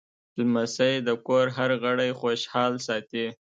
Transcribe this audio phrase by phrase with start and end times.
[0.39, 3.25] لمسی د کور هر غړی خوشحال ساتي.